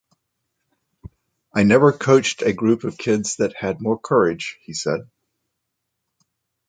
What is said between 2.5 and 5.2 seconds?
group of kids that had more courage," he said.